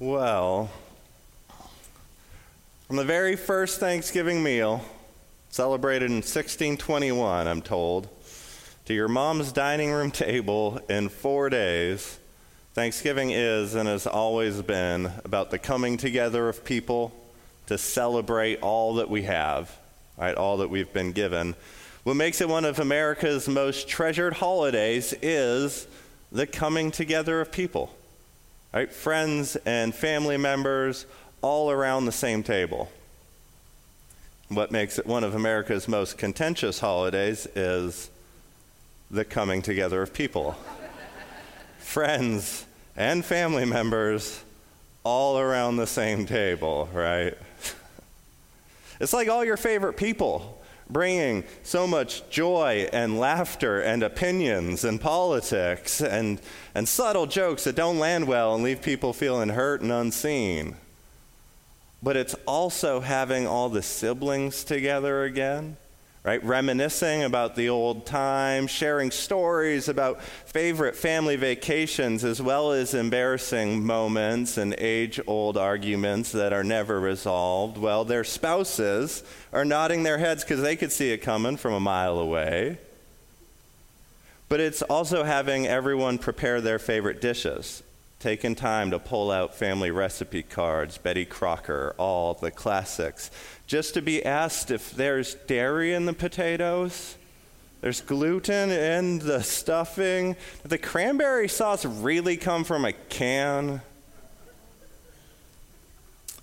[0.00, 0.70] Well,
[2.86, 4.82] from the very first Thanksgiving meal,
[5.50, 8.08] celebrated in 1621, I'm told,
[8.86, 12.18] to your mom's dining room table in four days,
[12.72, 17.12] Thanksgiving is and has always been about the coming together of people
[17.66, 19.70] to celebrate all that we have,
[20.16, 20.34] right?
[20.34, 21.54] All that we've been given.
[22.04, 25.86] What makes it one of America's most treasured holidays is
[26.32, 27.94] the coming together of people
[28.72, 28.92] right?
[28.92, 31.06] Friends and family members
[31.42, 32.90] all around the same table.
[34.48, 38.10] What makes it one of America's most contentious holidays is
[39.10, 40.56] the coming together of people.
[41.78, 44.42] Friends and family members
[45.04, 47.34] all around the same table, right?
[49.00, 50.59] it's like all your favorite people
[50.92, 56.40] bringing so much joy and laughter and opinions and politics and,
[56.74, 60.76] and subtle jokes that don't land well and leave people feeling hurt and unseen.
[62.02, 65.76] But it's also having all the siblings together again
[66.22, 66.42] right?
[66.44, 73.84] Reminiscing about the old times, sharing stories about favorite family vacations, as well as embarrassing
[73.84, 77.78] moments and age old arguments that are never resolved.
[77.78, 81.80] Well, their spouses are nodding their heads because they could see it coming from a
[81.80, 82.78] mile away.
[84.48, 87.82] But it's also having everyone prepare their favorite dishes
[88.20, 93.30] taken time to pull out family recipe cards, Betty Crocker, all the classics,
[93.66, 97.16] just to be asked if there's dairy in the potatoes,
[97.80, 100.36] there's gluten in the stuffing.
[100.62, 103.80] Did the cranberry sauce really come from a can?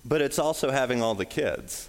[0.04, 1.88] But it's also having all the kids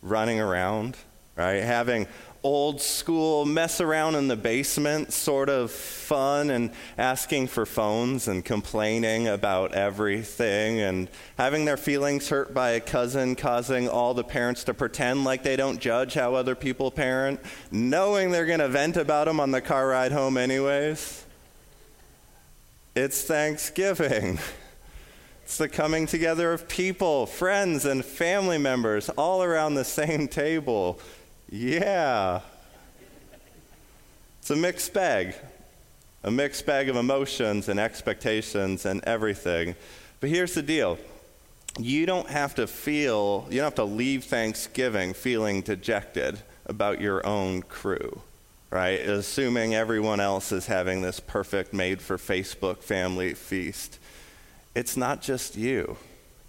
[0.00, 0.96] running around,
[1.34, 1.62] right?
[1.62, 2.06] Having
[2.44, 8.44] old school mess around in the basement sort of fun and asking for phones and
[8.44, 14.62] complaining about everything and having their feelings hurt by a cousin causing all the parents
[14.62, 17.40] to pretend like they don't judge how other people parent
[17.70, 21.24] knowing they're going to vent about them on the car ride home anyways.
[22.94, 24.38] It's thanksgiving.
[25.44, 30.98] It's the coming together of people, friends, and family members all around the same table
[31.48, 32.40] yeah.
[34.40, 35.34] It's a mixed bag,
[36.22, 39.74] a mixed bag of emotions and expectations and everything.
[40.20, 40.98] But here's the deal
[41.78, 47.26] you don't have to feel, you don't have to leave Thanksgiving feeling dejected about your
[47.26, 48.20] own crew,
[48.70, 49.00] right?
[49.00, 53.98] Assuming everyone else is having this perfect made for Facebook family feast.
[54.74, 55.96] It's not just you.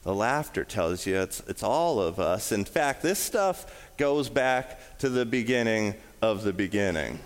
[0.04, 2.52] The laughter tells you it's, it's all of us.
[2.52, 7.20] In fact, this stuff goes back to the beginning of the beginning.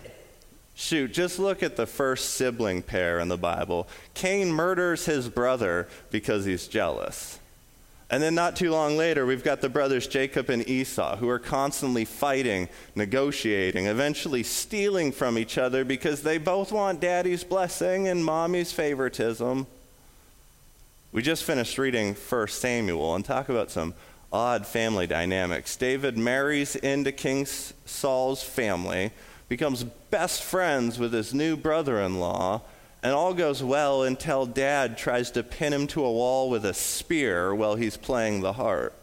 [0.76, 3.88] Shoot, just look at the first sibling pair in the Bible.
[4.14, 7.40] Cain murders his brother because he's jealous.
[8.12, 11.38] And then, not too long later, we've got the brothers Jacob and Esau who are
[11.38, 18.26] constantly fighting, negotiating, eventually stealing from each other because they both want daddy's blessing and
[18.26, 19.68] mommy's favoritism.
[21.12, 23.94] We just finished reading 1 Samuel and talk about some
[24.32, 25.76] odd family dynamics.
[25.76, 29.12] David marries into King Saul's family,
[29.48, 32.62] becomes best friends with his new brother in law,
[33.02, 36.74] and all goes well until dad tries to pin him to a wall with a
[36.74, 38.94] spear while he's playing the harp.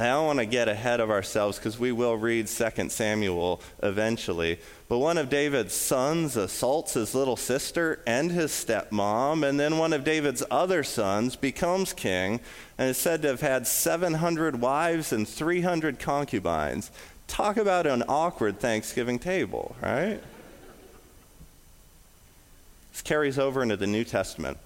[0.00, 4.58] I don't want to get ahead of ourselves because we will read 2 Samuel eventually.
[4.88, 9.92] But one of David's sons assaults his little sister and his stepmom, and then one
[9.92, 12.40] of David's other sons becomes king
[12.78, 16.90] and is said to have had 700 wives and 300 concubines.
[17.28, 20.20] Talk about an awkward Thanksgiving table, right?
[22.90, 24.56] This carries over into the New Testament.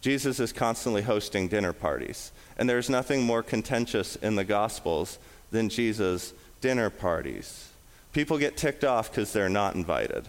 [0.00, 2.30] Jesus is constantly hosting dinner parties.
[2.58, 5.18] And there's nothing more contentious in the Gospels
[5.50, 7.68] than Jesus' dinner parties.
[8.12, 10.28] People get ticked off because they're not invited.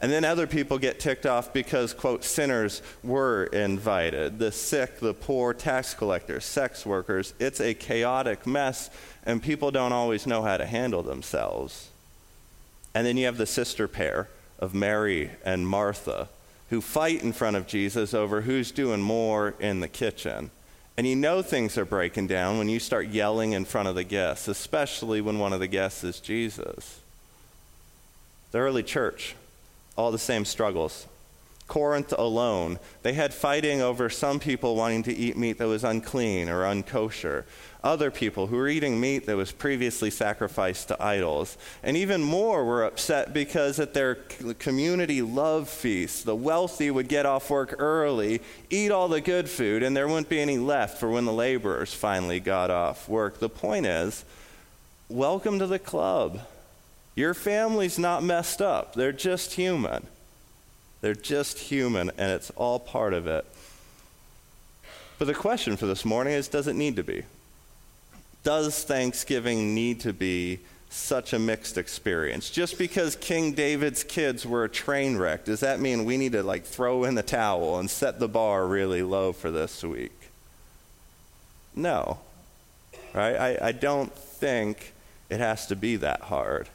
[0.00, 4.38] And then other people get ticked off because, quote, sinners were invited.
[4.38, 7.34] The sick, the poor, tax collectors, sex workers.
[7.40, 8.90] It's a chaotic mess,
[9.26, 11.90] and people don't always know how to handle themselves.
[12.94, 16.28] And then you have the sister pair of Mary and Martha
[16.70, 20.50] who fight in front of Jesus over who's doing more in the kitchen.
[20.98, 24.02] And you know things are breaking down when you start yelling in front of the
[24.02, 26.98] guests, especially when one of the guests is Jesus.
[28.50, 29.36] The early church,
[29.96, 31.06] all the same struggles.
[31.68, 36.48] Corinth alone, they had fighting over some people wanting to eat meat that was unclean
[36.48, 37.44] or unkosher,
[37.84, 41.56] other people who were eating meat that was previously sacrificed to idols.
[41.82, 47.26] And even more were upset because at their community love feast, the wealthy would get
[47.26, 48.40] off work early,
[48.70, 51.92] eat all the good food, and there wouldn't be any left for when the laborers
[51.92, 53.38] finally got off work.
[53.38, 54.24] The point is,
[55.08, 56.40] welcome to the club.
[57.14, 60.06] Your family's not messed up, they're just human.
[61.00, 63.44] They're just human, and it's all part of it.
[65.18, 67.24] But the question for this morning is does it need to be?
[68.44, 70.60] Does Thanksgiving need to be
[70.90, 72.50] such a mixed experience?
[72.50, 76.42] Just because King David's kids were a train wreck, does that mean we need to
[76.42, 80.12] like throw in the towel and set the bar really low for this week?
[81.74, 82.18] No.
[83.12, 83.36] Right?
[83.36, 84.92] I, I don't think
[85.28, 86.68] it has to be that hard.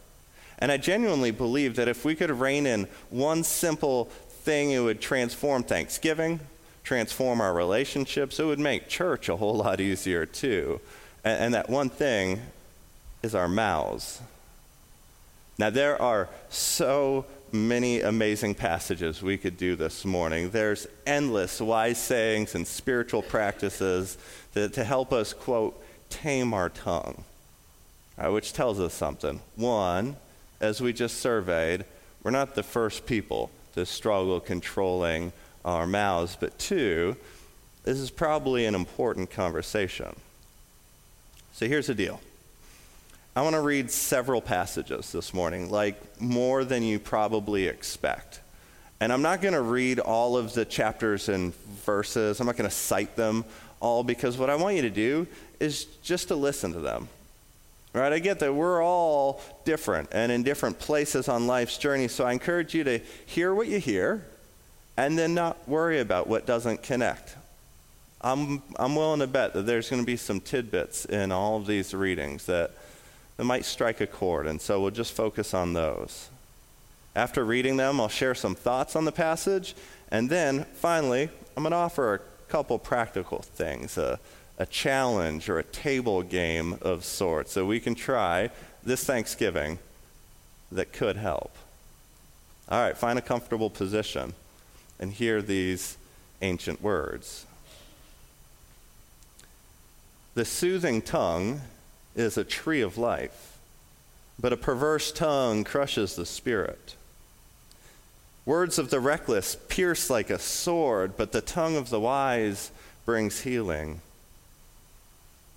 [0.60, 4.06] And I genuinely believe that if we could rein in one simple
[4.44, 6.40] thing, it would transform Thanksgiving,
[6.84, 8.40] transform our relationships.
[8.40, 10.80] It would make church a whole lot easier, too.
[11.24, 12.42] And, and that one thing
[13.22, 14.22] is our mouths.
[15.58, 20.50] Now, there are so many amazing passages we could do this morning.
[20.50, 24.18] There's endless wise sayings and spiritual practices
[24.54, 25.80] that, to help us, quote,
[26.10, 27.24] tame our tongue,
[28.18, 29.40] uh, which tells us something.
[29.56, 30.16] One,
[30.64, 31.84] as we just surveyed,
[32.24, 35.34] we're not the first people to struggle controlling
[35.66, 36.38] our mouths.
[36.40, 37.18] But two,
[37.84, 40.16] this is probably an important conversation.
[41.52, 42.22] So here's the deal.
[43.36, 48.40] I want to read several passages this morning, like more than you probably expect.
[49.02, 52.40] And I'm not going to read all of the chapters and verses.
[52.40, 53.44] I'm not going to cite them
[53.82, 55.28] all because what I want you to do
[55.60, 57.10] is just to listen to them.
[57.94, 58.12] Right?
[58.12, 62.34] I get that we're all different and in different places on life's journey, so I
[62.34, 64.26] encourage you to hear what you hear
[64.98, 67.36] and then not worry about what doesn't connect.
[68.22, 71.68] I'm, I'm willing to bet that there's going to be some tidbits in all of
[71.68, 72.72] these readings that,
[73.38, 76.30] that might strike a chord, and so we'll just focus on those.
[77.16, 79.76] After reading them, I'll share some thoughts on the passage,
[80.10, 82.20] and then finally, I'm going to offer a
[82.50, 83.98] couple practical things.
[83.98, 84.18] Uh,
[84.58, 88.50] a challenge or a table game of sorts that we can try
[88.84, 89.80] this Thanksgiving
[90.72, 91.56] that could help.
[92.70, 94.34] All right, find a comfortable position
[95.00, 95.98] and hear these
[96.42, 97.46] ancient words.
[100.36, 101.62] The soothing tongue
[102.16, 103.58] is a tree of life,
[104.40, 106.96] but a perverse tongue crushes the spirit.
[108.46, 112.72] Words of the reckless pierce like a sword, but the tongue of the wise
[113.06, 114.02] brings healing.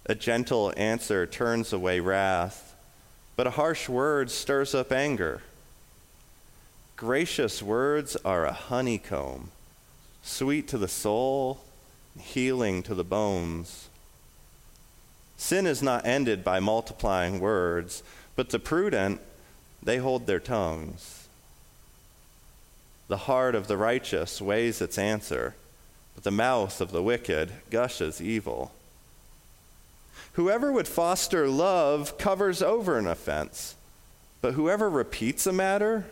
[0.09, 2.77] A gentle answer turns away wrath,
[3.35, 5.43] but a harsh word stirs up anger.
[6.97, 9.51] Gracious words are a honeycomb,
[10.23, 11.61] sweet to the soul,
[12.21, 13.89] healing to the bones.
[15.37, 18.05] Sin is not ended by multiplying words,
[18.37, 19.21] but the prudent,
[19.83, 21.27] they hold their tongues.
[23.09, 25.57] The heart of the righteous weighs its answer,
[26.15, 28.73] but the mouth of the wicked gushes evil.
[30.37, 33.75] Whoever would foster love covers over an offense,
[34.43, 36.05] but whoever repeats a matter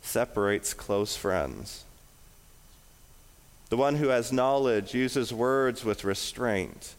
[0.00, 1.82] separates close friends.
[3.68, 6.94] The one who has knowledge uses words with restraint,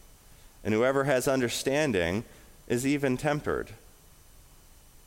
[0.62, 2.24] and whoever has understanding
[2.68, 3.70] is even tempered.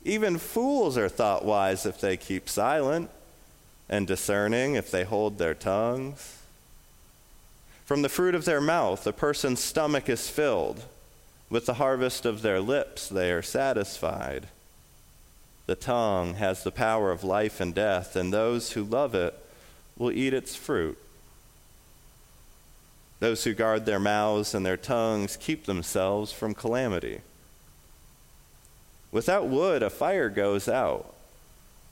[0.04, 3.10] Even fools are thought wise if they keep silent,
[3.88, 6.36] and discerning if they hold their tongues.
[7.84, 10.82] From the fruit of their mouth, a person's stomach is filled.
[11.50, 14.48] With the harvest of their lips, they are satisfied.
[15.66, 19.34] The tongue has the power of life and death, and those who love it
[19.96, 20.98] will eat its fruit.
[23.20, 27.20] Those who guard their mouths and their tongues keep themselves from calamity.
[29.12, 31.14] Without wood, a fire goes out.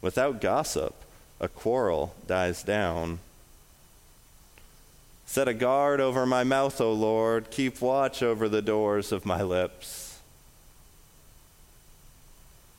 [0.03, 0.95] Without gossip,
[1.41, 3.21] a quarrel dies down.
[5.27, 7.51] Set a guard over my mouth, O Lord.
[7.51, 10.21] Keep watch over the doors of my lips.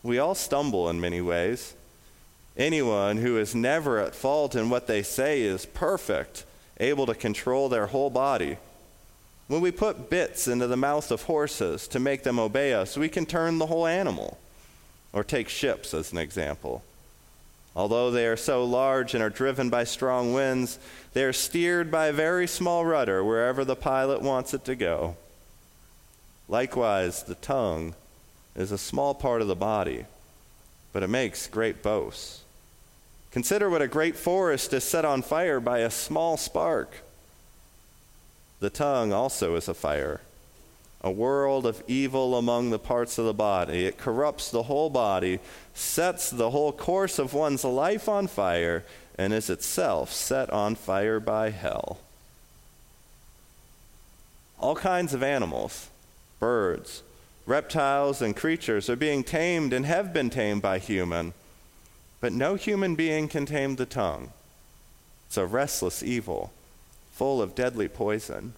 [0.04, 1.74] We all stumble in many ways.
[2.56, 6.46] Anyone who is never at fault in what they say is perfect,
[6.80, 8.58] able to control their whole body.
[9.48, 13.10] When we put bits into the mouth of horses to make them obey us, we
[13.10, 14.38] can turn the whole animal.
[15.14, 16.84] Or take ships as an example.
[17.76, 20.78] Although they are so large and are driven by strong winds,
[21.14, 25.16] they are steered by a very small rudder wherever the pilot wants it to go.
[26.48, 27.96] Likewise, the tongue
[28.56, 30.06] is a small part of the body,
[30.92, 32.44] but it makes great boasts.
[33.32, 37.02] Consider what a great forest is set on fire by a small spark.
[38.60, 40.22] The tongue also is a fire,
[41.04, 43.86] a world of evil among the parts of the body.
[43.86, 45.40] It corrupts the whole body,
[45.74, 48.86] sets the whole course of one's life on fire,
[49.18, 52.00] and is itself set on fire by hell.
[54.60, 55.90] All kinds of animals,
[56.40, 57.04] birds,
[57.46, 61.34] reptiles, and creatures are being tamed and have been tamed by human,
[62.22, 64.32] but no human being can tame the tongue.
[65.28, 66.54] It's a restless evil
[67.12, 68.54] full of deadly poison.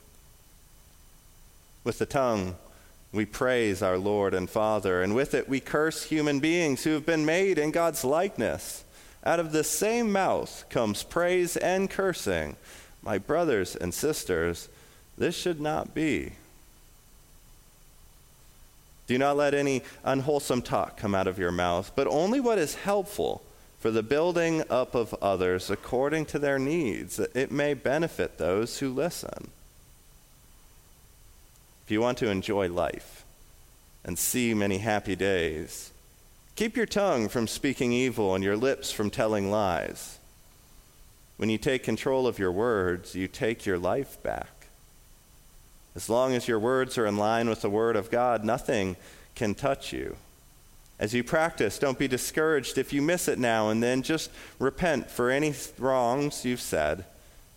[1.85, 2.55] With the tongue,
[3.13, 7.05] we praise our Lord and Father, and with it we curse human beings who have
[7.05, 8.83] been made in God's likeness.
[9.23, 12.57] Out of the same mouth comes praise and cursing.
[13.01, 14.67] My brothers and sisters,
[15.17, 16.33] this should not be.
[19.07, 22.75] Do not let any unwholesome talk come out of your mouth, but only what is
[22.75, 23.43] helpful
[23.79, 28.79] for the building up of others according to their needs, that it may benefit those
[28.79, 29.51] who listen.
[31.85, 33.25] If you want to enjoy life
[34.03, 35.91] and see many happy days,
[36.55, 40.17] keep your tongue from speaking evil and your lips from telling lies.
[41.37, 44.67] When you take control of your words, you take your life back.
[45.95, 48.95] As long as your words are in line with the Word of God, nothing
[49.35, 50.17] can touch you.
[50.97, 54.01] As you practice, don't be discouraged if you miss it now and then.
[54.01, 57.05] Just repent for any wrongs you've said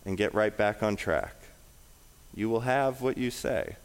[0.05, 1.35] and get right back on track.
[2.35, 3.75] You will have what you say.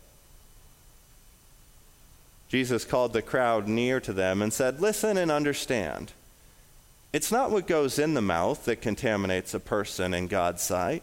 [2.55, 6.13] Jesus called the crowd near to them and said, Listen and understand.
[7.13, 11.03] It's not what goes in the mouth that contaminates a person in God's sight,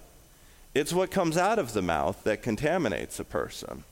[0.74, 3.84] it's what comes out of the mouth that contaminates a person.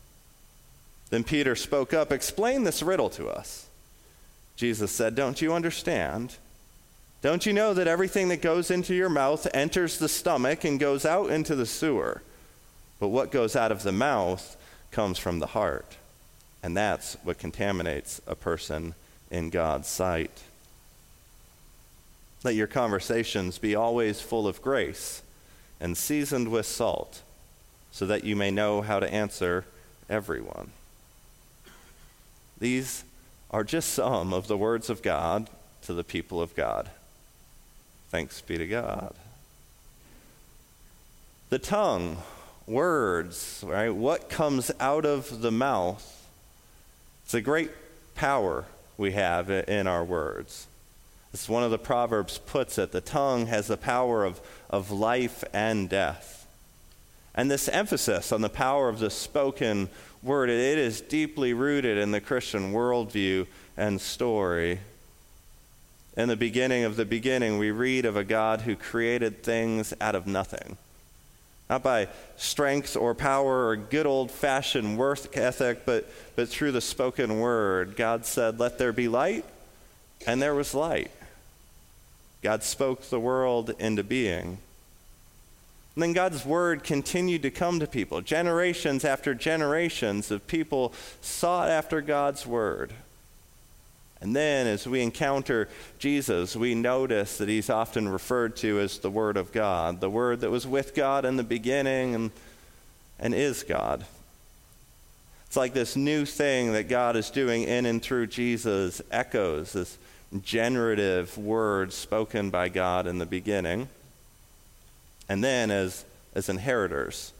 [1.10, 3.68] Then Peter spoke up, Explain this riddle to us.
[4.56, 6.38] Jesus said, Don't you understand?
[7.22, 11.06] Don't you know that everything that goes into your mouth enters the stomach and goes
[11.06, 12.22] out into the sewer?
[13.02, 14.56] But what goes out of the mouth
[14.92, 15.98] comes from the heart.
[16.62, 18.94] And that's what contaminates a person
[19.32, 20.44] in God's sight.
[22.44, 25.22] Let your conversations be always full of grace
[25.80, 27.22] and seasoned with salt,
[27.92, 29.66] so that you may know how to answer
[30.10, 30.72] everyone.
[32.60, 33.04] These
[33.52, 35.50] are just some of the words of God
[35.84, 36.90] to the people of God.
[38.10, 39.16] Thanks be to God.
[41.50, 42.18] The tongue,
[42.68, 43.90] words, right?
[43.90, 46.19] What comes out of the mouth?
[47.30, 47.70] It's a great
[48.16, 48.66] power
[48.98, 50.66] we have in our words.
[51.32, 55.44] As one of the Proverbs puts it the tongue has the power of, of life
[55.54, 56.48] and death.
[57.36, 59.90] And this emphasis on the power of the spoken
[60.24, 60.50] word.
[60.50, 63.46] It is deeply rooted in the Christian worldview
[63.78, 64.80] and story.
[66.18, 70.16] In the beginning of the beginning, we read of a God who created things out
[70.16, 70.78] of nothing.
[71.70, 76.82] Not by strength or power or good old fashioned work ethic, but, but through the
[76.82, 77.96] spoken word.
[77.96, 79.46] God said, Let there be light,
[80.26, 81.12] and there was light.
[82.42, 84.58] God spoke the world into being.
[85.96, 88.22] And then God's word continued to come to people.
[88.22, 92.94] Generations after generations of people sought after God's word.
[94.22, 99.10] And then, as we encounter Jesus, we notice that he's often referred to as the
[99.10, 102.32] Word of God, the Word that was with God in the beginning and,
[103.18, 104.06] and is God.
[105.48, 109.98] It's like this new thing that God is doing in and through Jesus echoes this
[110.44, 113.90] generative word spoken by God in the beginning.
[115.28, 117.34] And then, as, as inheritors,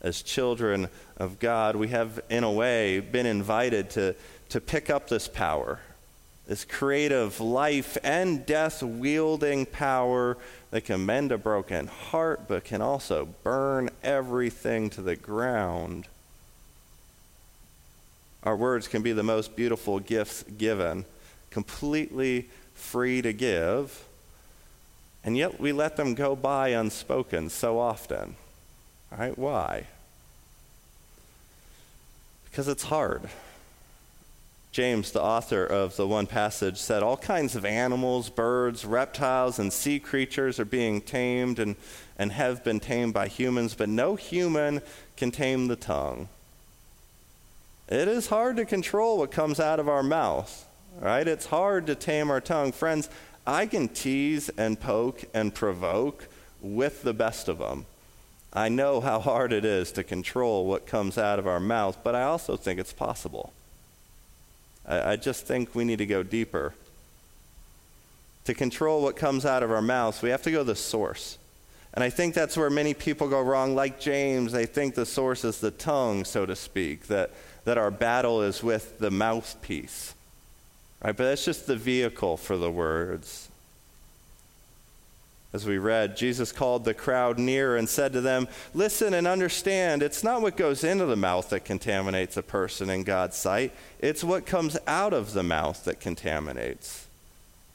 [0.00, 4.14] as children of God, we have, in a way, been invited to,
[4.50, 5.80] to pick up this power,
[6.46, 10.36] this creative life and death wielding power
[10.70, 16.06] that can mend a broken heart, but can also burn everything to the ground.
[18.44, 21.04] Our words can be the most beautiful gifts given,
[21.50, 24.04] completely free to give
[25.26, 28.36] and yet we let them go by unspoken so often.
[29.10, 29.36] Right?
[29.36, 29.86] Why?
[32.44, 33.22] Because it's hard.
[34.76, 39.72] James, the author of the one passage, said all kinds of animals, birds, reptiles, and
[39.72, 41.76] sea creatures are being tamed and,
[42.18, 44.82] and have been tamed by humans, but no human
[45.16, 46.28] can tame the tongue.
[47.88, 50.66] It is hard to control what comes out of our mouth,
[51.00, 51.26] right?
[51.26, 52.72] It's hard to tame our tongue.
[52.72, 53.08] Friends,
[53.46, 56.28] I can tease and poke and provoke
[56.60, 57.86] with the best of them.
[58.52, 62.14] I know how hard it is to control what comes out of our mouth, but
[62.14, 63.54] I also think it's possible.
[64.86, 66.72] I, I just think we need to go deeper.
[68.46, 71.36] to control what comes out of our mouths, we have to go to the source.
[71.94, 73.74] And I think that's where many people go wrong.
[73.74, 77.32] Like James, they think the source is the tongue, so to speak, that,
[77.64, 80.14] that our battle is with the mouthpiece.
[81.02, 81.16] Right?
[81.16, 83.48] But that's just the vehicle for the words.
[85.52, 90.02] As we read, Jesus called the crowd near and said to them, Listen and understand,
[90.02, 94.24] it's not what goes into the mouth that contaminates a person in God's sight, it's
[94.24, 97.06] what comes out of the mouth that contaminates.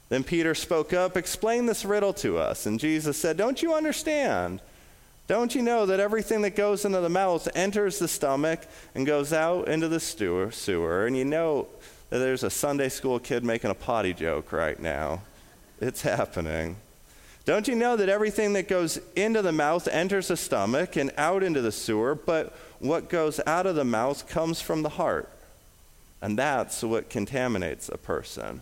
[0.10, 2.66] Then Peter spoke up, Explain this riddle to us.
[2.66, 4.62] And Jesus said, Don't you understand?
[5.28, 9.32] Don't you know that everything that goes into the mouth enters the stomach and goes
[9.32, 11.08] out into the sewer?
[11.08, 11.68] And you know
[12.10, 15.22] that there's a Sunday school kid making a potty joke right now.
[15.80, 16.75] It's happening.
[17.45, 21.41] Don't you know that everything that goes into the mouth enters the stomach and out
[21.41, 25.27] into the sewer, but what goes out of the mouth comes from the heart?
[26.21, 28.62] And that's what contaminates a person.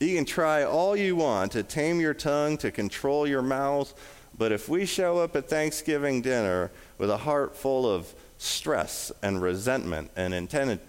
[0.00, 3.94] You can try all you want to tame your tongue, to control your mouth,
[4.36, 9.40] but if we show up at Thanksgiving dinner with a heart full of stress and
[9.40, 10.80] resentment and entitlement,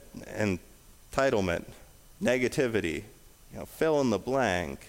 [2.23, 3.03] negativity,
[3.51, 4.87] you know, fill in the blank,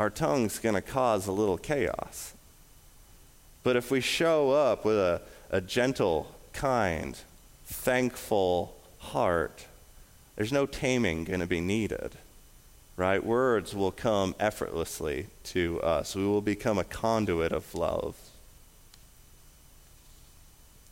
[0.00, 2.32] our tongue's going to cause a little chaos.
[3.62, 7.18] But if we show up with a, a gentle, kind,
[7.66, 9.66] thankful heart,
[10.36, 12.12] there's no taming going to be needed.
[12.96, 13.22] Right?
[13.22, 16.16] Words will come effortlessly to us.
[16.16, 18.16] We will become a conduit of love.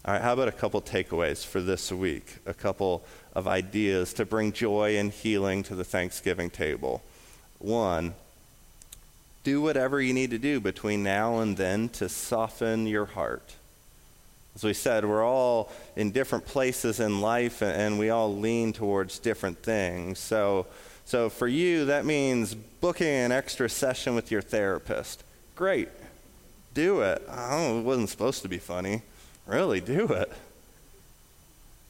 [0.05, 2.41] All right, how about a couple takeaways for this week?
[2.45, 3.03] A couple
[3.35, 7.03] of ideas to bring joy and healing to the Thanksgiving table.
[7.59, 8.13] One,
[9.45, 13.55] do whatever you need to do between now and then to soften your heart.
[14.55, 19.19] As we said, we're all in different places in life and we all lean towards
[19.19, 20.19] different things.
[20.19, 20.67] So,
[21.05, 25.23] so for you, that means booking an extra session with your therapist.
[25.55, 25.89] Great.
[26.75, 27.23] Do it.
[27.29, 29.03] Oh, it wasn't supposed to be funny.
[29.47, 30.31] Really, do it.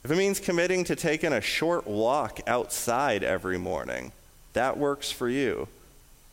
[0.04, 4.12] If it means committing to taking a short walk outside every morning,
[4.52, 5.68] that works for you.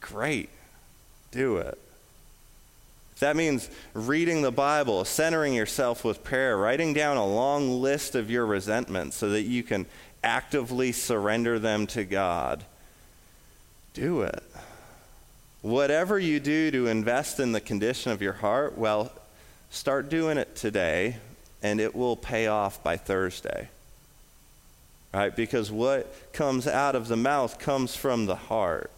[0.02, 0.50] Great
[1.36, 1.78] do it.
[3.20, 8.30] That means reading the Bible, centering yourself with prayer, writing down a long list of
[8.30, 9.86] your resentments so that you can
[10.24, 12.64] actively surrender them to God,
[13.94, 14.44] do it.
[15.62, 19.12] Whatever you do to invest in the condition of your heart, well,
[19.70, 21.18] start doing it today
[21.64, 23.70] and it will pay off by Thursday.
[25.14, 25.34] Right?
[25.34, 28.92] Because what comes out of the mouth comes from the heart.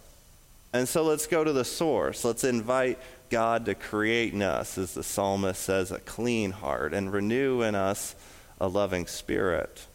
[0.73, 2.25] And so let's go to the source.
[2.25, 2.99] Let's invite
[3.29, 7.75] God to create in us, as the psalmist says, a clean heart and renew in
[7.75, 8.15] us
[8.59, 9.87] a loving spirit.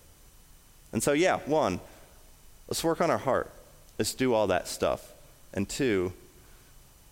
[0.92, 1.80] And so, yeah, one,
[2.68, 3.50] let's work on our heart.
[3.98, 5.12] Let's do all that stuff.
[5.54, 6.12] And two,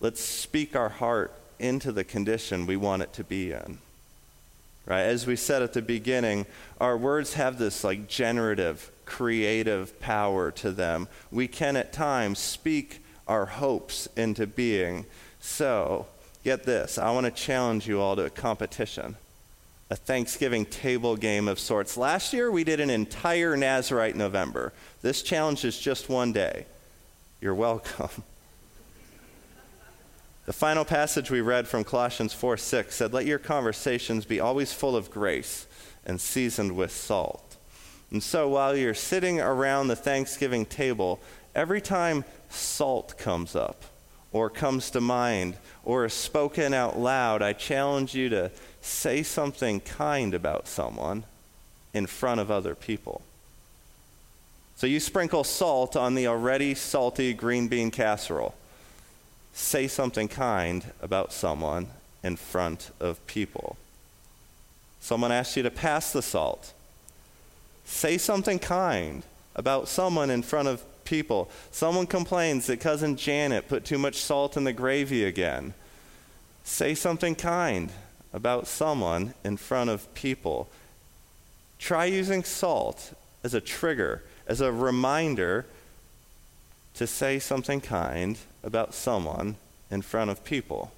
[0.00, 3.78] let's speak our heart into the condition we want it to be in.
[4.86, 5.02] Right?
[5.02, 6.46] As we said at the beginning,
[6.80, 11.06] our words have this like generative, creative power to them.
[11.30, 15.06] We can at times speak our hopes into being.
[15.38, 16.06] So,
[16.42, 19.14] get this I want to challenge you all to a competition,
[19.88, 21.96] a Thanksgiving table game of sorts.
[21.96, 24.72] Last year, we did an entire Nazarite November.
[25.00, 26.66] This challenge is just one day.
[27.40, 28.10] You're welcome.
[30.46, 34.72] The final passage we read from Colossians 4 6 said, Let your conversations be always
[34.72, 35.68] full of grace
[36.04, 37.50] and seasoned with salt.
[38.10, 41.20] And so while you're sitting around the Thanksgiving table,
[41.54, 43.84] every time salt comes up
[44.32, 49.80] or comes to mind or is spoken out loud, I challenge you to say something
[49.80, 51.24] kind about someone
[51.92, 53.22] in front of other people.
[54.76, 58.54] So you sprinkle salt on the already salty green bean casserole.
[59.52, 61.88] Say something kind about someone
[62.22, 63.76] in front of people.
[65.00, 66.72] Someone asks you to pass the salt.
[67.84, 69.22] Say something kind
[69.54, 71.50] about someone in front of people.
[71.72, 75.74] Someone complains that cousin Janet put too much salt in the gravy again.
[76.62, 77.90] Say something kind
[78.32, 80.70] about someone in front of people.
[81.80, 85.66] Try using salt as a trigger, as a reminder
[86.94, 89.56] to say something kind about someone
[89.90, 90.92] in front of people.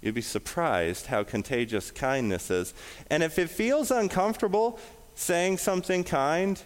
[0.00, 2.74] You'd be surprised how contagious kindness is.
[3.08, 4.80] And if it feels uncomfortable
[5.14, 6.60] saying something kind,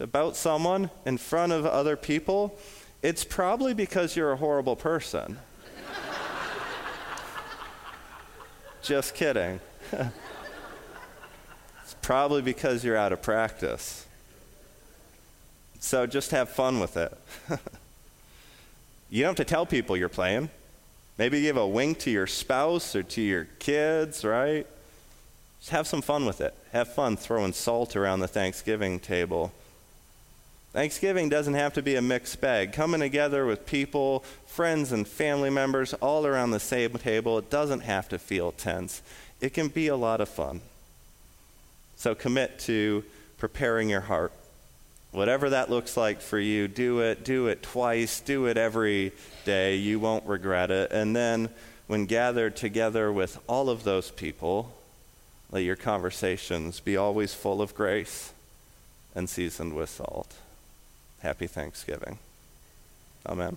[0.00, 2.58] about someone in front of other people,
[3.02, 5.38] it's probably because you're a horrible person.
[8.82, 9.60] Just kidding.
[9.92, 10.10] it's
[12.02, 14.06] probably because you're out of practice.
[15.78, 17.16] So just have fun with it.
[19.08, 20.50] You don't have to tell people you're playing.
[21.16, 24.66] Maybe give a wink to your spouse or to your kids, right?
[25.60, 26.54] Just have some fun with it.
[26.72, 29.52] Have fun throwing salt around the Thanksgiving table.
[30.76, 32.74] Thanksgiving doesn't have to be a mixed bag.
[32.74, 37.80] Coming together with people, friends, and family members all around the same table, it doesn't
[37.80, 39.00] have to feel tense.
[39.40, 40.60] It can be a lot of fun.
[41.96, 43.04] So commit to
[43.38, 44.32] preparing your heart.
[45.12, 47.24] Whatever that looks like for you, do it.
[47.24, 48.20] Do it twice.
[48.20, 49.12] Do it every
[49.46, 49.76] day.
[49.76, 50.92] You won't regret it.
[50.92, 51.48] And then,
[51.86, 54.74] when gathered together with all of those people,
[55.50, 58.34] let your conversations be always full of grace
[59.14, 60.34] and seasoned with salt.
[61.26, 62.20] Happy Thanksgiving.
[63.26, 63.56] Amen.